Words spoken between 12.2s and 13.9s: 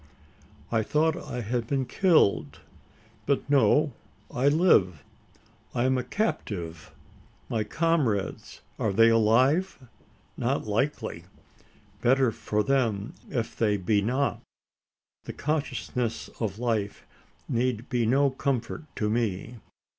for them, if they